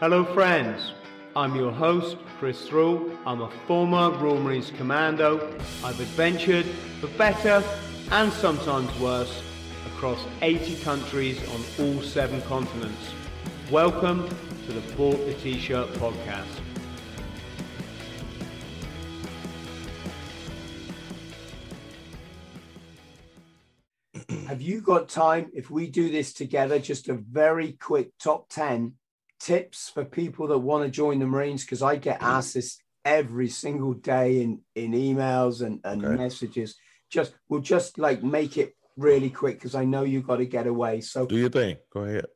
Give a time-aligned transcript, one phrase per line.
[0.00, 0.92] Hello, friends.
[1.34, 3.10] I'm your host, Chris Thrall.
[3.26, 5.52] I'm a former Royal Marines Commando.
[5.82, 6.66] I've adventured
[7.00, 7.64] for better
[8.12, 9.42] and sometimes worse
[9.86, 13.12] across 80 countries on all seven continents.
[13.72, 14.28] Welcome
[14.66, 16.46] to the Bought the T-Shirt podcast.
[24.46, 26.78] Have you got time if we do this together?
[26.78, 28.92] Just a very quick top 10
[29.40, 33.48] tips for people that want to join the Marines because I get asked this every
[33.48, 36.16] single day in in emails and, and okay.
[36.16, 36.76] messages.
[37.10, 40.66] Just we'll just like make it really quick because I know you got to get
[40.66, 41.00] away.
[41.00, 41.76] So do your thing.
[41.92, 42.26] Go ahead.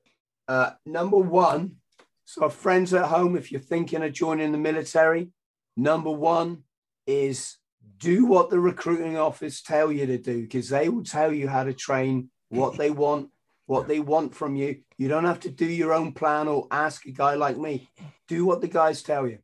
[0.48, 1.76] Uh, number one.
[2.24, 5.30] So friends at home, if you're thinking of joining the military,
[5.76, 6.62] number one
[7.06, 7.58] is
[7.98, 11.64] do what the recruiting office tell you to do because they will tell you how
[11.64, 13.28] to train, what they want,
[13.72, 14.76] what they want from you.
[14.98, 17.88] You don't have to do your own plan or ask a guy like me.
[18.28, 19.38] Do what the guys tell you.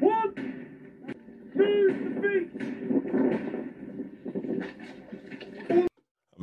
[0.00, 0.34] One,
[1.54, 2.58] two,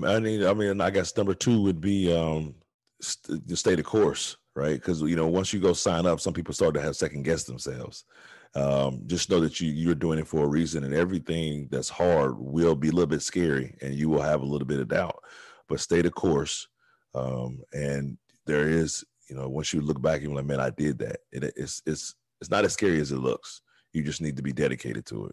[0.06, 2.54] I mean, I mean, I guess number two would be um,
[3.02, 4.76] st- to stay the course, right?
[4.76, 7.44] Because you know, once you go sign up, some people start to have second guess
[7.44, 8.06] themselves.
[8.54, 12.38] Um, just know that you you're doing it for a reason, and everything that's hard
[12.38, 15.24] will be a little bit scary, and you will have a little bit of doubt
[15.68, 16.68] but stay the course.
[17.14, 21.00] Um, and there is, you know, once you look back, you're like, man, I did
[21.00, 21.18] that.
[21.32, 23.62] It, it's it's it's not as scary as it looks.
[23.94, 25.32] You just need to be dedicated to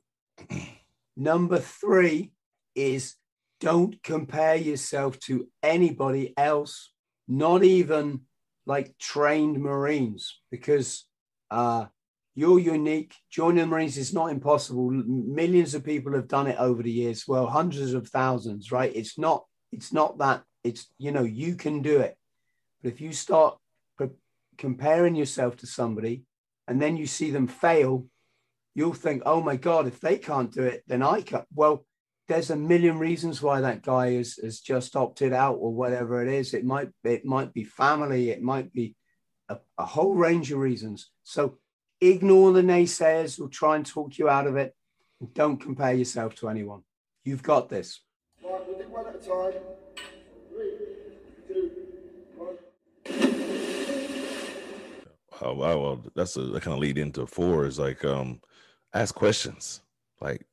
[0.51, 0.63] it.
[1.17, 2.33] Number three
[2.75, 3.17] is
[3.61, 6.92] don't compare yourself to anybody else,
[7.29, 8.23] not even
[8.67, 11.05] like trained Marines, because
[11.51, 11.87] uh,
[12.35, 13.15] you're unique.
[13.31, 14.91] Joining the Marines is not impossible.
[14.91, 17.25] Millions of people have done it over the years.
[17.29, 18.92] Well, hundreds of thousands, right?
[18.95, 22.17] It's not it's not that it's you know you can do it.
[22.83, 23.59] But if you start
[24.59, 26.23] comparing yourself to somebody
[26.69, 28.07] and then you see them fail
[28.75, 31.87] you'll think oh my god if they can't do it then i can well
[32.29, 36.33] there's a million reasons why that guy is has just opted out or whatever it
[36.33, 36.55] is.
[36.55, 38.31] It might it might be family.
[38.31, 38.95] It might be
[39.49, 41.11] a, a whole range of reasons.
[41.25, 41.59] So
[42.01, 44.75] ignore the naysayers who'll try and talk you out of it.
[45.35, 46.83] Don't compare yourself to anyone.
[47.25, 48.01] You've got this
[49.23, 49.53] time.
[55.45, 58.41] Oh wow, well that's a that kind of lead into four is like um
[58.95, 59.83] ask questions.
[60.21, 60.47] Like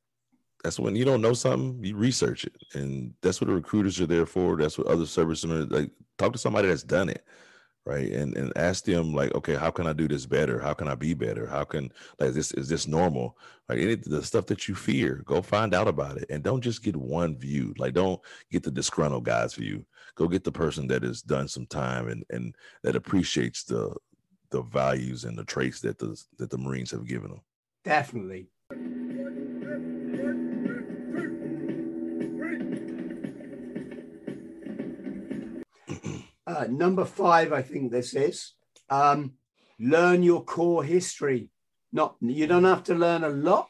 [0.64, 2.56] that's when you don't know something, you research it.
[2.74, 4.56] And that's what the recruiters are there for.
[4.56, 7.24] That's what other servicemen are like talk to somebody that's done it
[7.86, 8.10] right?
[8.12, 10.58] And and ask them like okay how can i do this better?
[10.58, 11.46] How can i be better?
[11.46, 13.36] How can like this is this normal?
[13.68, 16.82] Like any the stuff that you fear go find out about it and don't just
[16.82, 17.74] get one view.
[17.78, 18.20] Like don't
[18.50, 19.84] get the disgruntled guy's view
[20.20, 23.94] go get the person that has done some time and and that appreciates the
[24.50, 27.40] the values and the traits that the that the marines have given them
[27.84, 28.48] definitely
[36.50, 38.54] Uh, number five, I think this is
[38.88, 39.34] um,
[39.78, 41.48] learn your Corps history.
[41.92, 43.68] Not you don't have to learn a lot,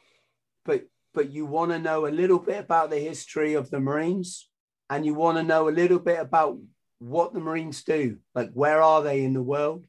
[0.65, 4.49] but but you want to know a little bit about the history of the Marines,
[4.89, 6.57] and you want to know a little bit about
[6.97, 8.17] what the Marines do.
[8.33, 9.85] Like where are they in the world?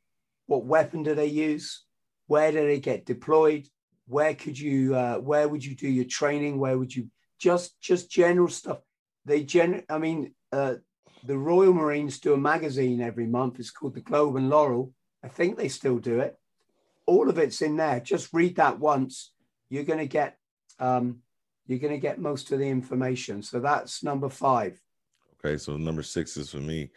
[0.46, 1.84] What weapon do they use?
[2.26, 3.66] Where do they get deployed?
[4.06, 4.94] Where could you?
[4.94, 6.58] Uh, where would you do your training?
[6.58, 7.08] Where would you
[7.38, 8.80] just just general stuff?
[9.24, 9.82] They gen.
[9.88, 10.74] I mean, uh,
[11.24, 13.60] the Royal Marines do a magazine every month.
[13.60, 14.92] It's called the Globe and Laurel.
[15.22, 16.36] I think they still do it.
[17.06, 18.00] All of it's in there.
[18.00, 19.32] Just read that once.
[19.68, 20.36] You're going to get
[20.78, 21.18] um,
[21.66, 23.42] you're going to get most of the information.
[23.42, 24.80] So that's number five.
[25.44, 26.90] Okay, so number six is for me.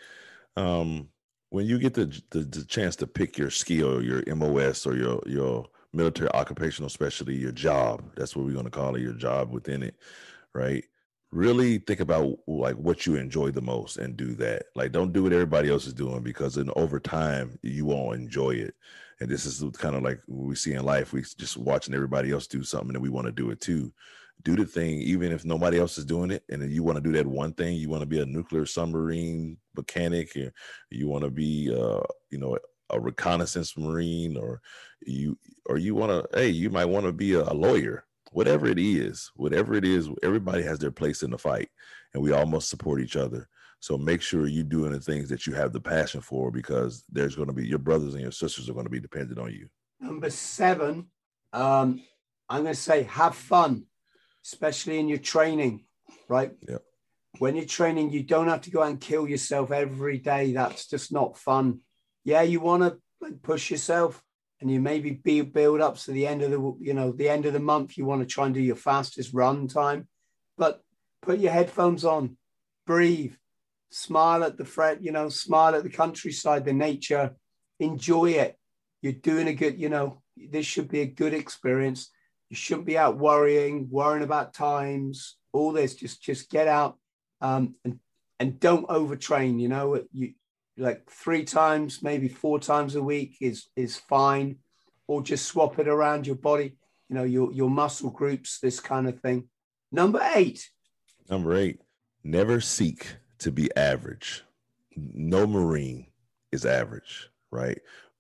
[0.56, 1.10] Um,
[1.50, 5.22] when you get the, the, the chance to pick your skill, your MOS or your
[5.26, 8.04] your military occupational specialty, your job.
[8.16, 9.02] That's what we're going to call it.
[9.02, 9.96] Your job within it,
[10.54, 10.84] right?
[11.36, 15.24] Really think about like what you enjoy the most and do that like don't do
[15.24, 18.74] what everybody else is doing because in over time you won't enjoy it
[19.20, 22.48] and this is kind of like we see in life we just watching everybody else
[22.48, 23.92] do something and we want to do it too
[24.44, 27.12] do the thing, even if nobody else is doing it, and you want to do
[27.14, 27.76] that one thing.
[27.76, 30.54] You want to be a nuclear submarine mechanic, or
[30.92, 32.58] you want to be, uh, you know,
[32.92, 34.62] a reconnaissance marine, or
[35.02, 38.06] you, or you want to, hey, you might want to be a, a lawyer.
[38.36, 41.70] Whatever it is, whatever it is, everybody has their place in the fight,
[42.14, 43.48] and we all must support each other.
[43.80, 47.36] So make sure you're doing the things that you have the passion for, because there's
[47.36, 49.70] going to be your brothers and your sisters are going to be dependent on you.
[50.02, 51.08] Number seven,
[51.54, 52.02] um,
[52.50, 53.86] I'm going to say have fun
[54.46, 55.86] especially in your training,
[56.28, 56.52] right?
[56.68, 56.78] Yeah.
[57.40, 60.54] When you're training, you don't have to go out and kill yourself every day.
[60.54, 61.80] That's just not fun.
[62.24, 64.22] Yeah, you want to like push yourself
[64.62, 67.46] and you maybe be build up to the end of the you know the end
[67.46, 70.08] of the month you want to try and do your fastest run time
[70.58, 70.82] but
[71.22, 72.38] put your headphones on
[72.86, 73.34] breathe
[73.90, 77.36] smile at the fret you know smile at the countryside the nature
[77.80, 78.58] enjoy it
[79.02, 82.10] you're doing a good you know this should be a good experience
[82.50, 85.96] you shouldn't be out worrying, worrying about times, all this.
[85.96, 86.98] Just just get out
[87.42, 88.00] um, and
[88.40, 89.60] and don't overtrain.
[89.60, 90.34] You know, you
[90.78, 94.58] like three times, maybe four times a week is is fine,
[95.08, 96.78] or just swap it around your body.
[97.10, 99.50] You know, your your muscle groups, this kind of thing.
[99.92, 100.70] Number eight.
[101.30, 101.80] Number eight.
[102.24, 104.44] Never seek to be average.
[104.96, 106.08] No Marine
[106.52, 107.80] is average, right?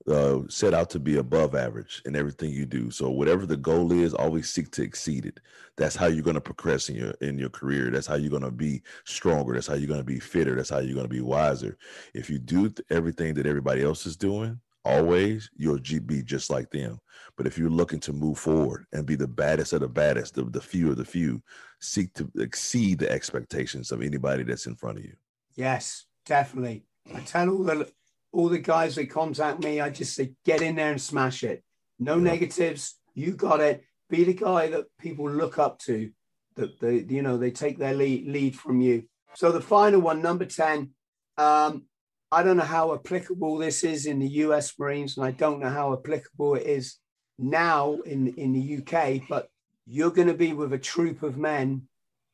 [0.10, 2.92] Uh, set out to be above average in everything you do.
[2.92, 5.40] So whatever the goal is, always seek to exceed it.
[5.78, 7.90] That's how you're going to progress in your in your career.
[7.90, 9.54] That's how you're going to be stronger.
[9.54, 10.56] That's how you're going to be fitter.
[10.56, 11.78] That's how you're going to be wiser.
[12.14, 17.00] If you do everything that everybody else is doing, always you'll be just like them.
[17.36, 20.46] But if you're looking to move forward and be the baddest of the baddest, the,
[20.46, 21.42] the few of the few,
[21.82, 25.16] seek to exceed the expectations of anybody that's in front of you.
[25.56, 26.86] Yes, definitely.
[27.14, 27.92] I tell all the
[28.36, 31.64] all the guys that contact me, I just say, get in there and smash it.
[32.00, 33.00] No negatives.
[33.14, 33.84] You got it.
[34.10, 36.12] Be the guy that people look up to.
[36.58, 39.04] That they, you know, they take their lead, lead from you.
[39.36, 40.92] So the final one, number 10.
[41.38, 41.86] Um,
[42.30, 45.70] I don't know how applicable this is in the US Marines, and I don't know
[45.70, 46.98] how applicable it is
[47.40, 49.48] now in, in the UK, but
[49.86, 51.84] you're going to be with a troop of men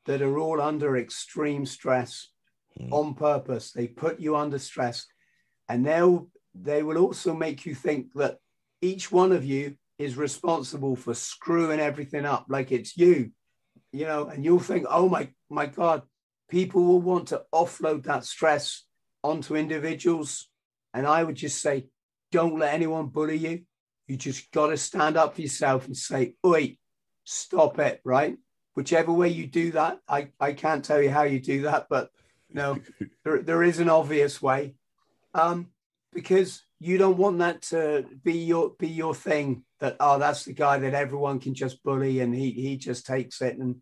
[0.08, 2.30] that are all under extreme stress
[2.80, 2.92] mm.
[2.92, 3.72] on purpose.
[3.72, 5.06] They put you under stress
[5.72, 8.38] and they'll they will also make you think that
[8.82, 13.32] each one of you is responsible for screwing everything up like it's you
[13.94, 16.02] you know and you'll think oh my my god
[16.50, 18.84] people will want to offload that stress
[19.24, 20.50] onto individuals.
[20.94, 21.88] And i would just say
[22.32, 23.62] don't let anyone bully you.
[24.08, 26.78] You just got to stand up for yourself and say oi
[27.24, 28.38] stop it right?
[28.74, 32.10] Whichever way you do that i i can't tell you how you do that but
[32.50, 32.80] no
[33.24, 34.76] there, there is an obvious way
[35.34, 35.68] um,
[36.14, 39.64] because you don't want that to be your be your thing.
[39.80, 43.42] That oh, that's the guy that everyone can just bully and he he just takes
[43.42, 43.78] it, and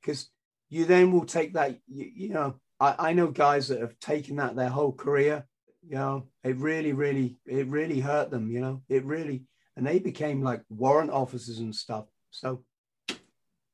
[0.00, 0.28] because
[0.68, 1.78] you then will take that.
[1.86, 5.46] You, you know, I, I know guys that have taken that their whole career.
[5.88, 8.50] You know, it really, really, it really hurt them.
[8.50, 9.44] You know, it really,
[9.76, 12.06] and they became like warrant officers and stuff.
[12.30, 12.64] So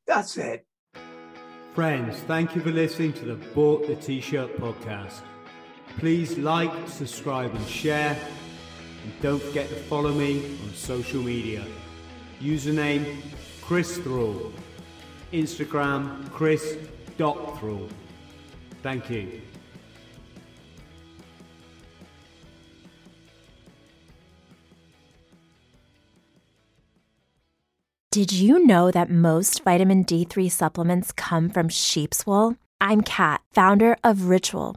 [0.07, 0.67] that's it.
[1.75, 5.23] Friends, thank you for listening to the Bought the T-Shirt podcast.
[5.99, 8.19] Please like, subscribe, and share.
[9.05, 11.65] And don't forget to follow me on social media.
[12.41, 13.17] Username
[13.61, 14.53] Chris Thrall.
[15.33, 17.89] Instagram Chris.Thrall.
[18.83, 19.41] Thank you.
[28.11, 32.57] Did you know that most vitamin D3 supplements come from sheep's wool?
[32.79, 34.77] I'm Kat, founder of Ritual